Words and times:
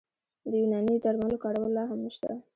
د 0.49 0.51
یوناني 0.61 0.95
درملو 1.03 1.41
کارول 1.43 1.71
لا 1.77 1.83
هم 1.89 1.99
شته. 2.15 2.31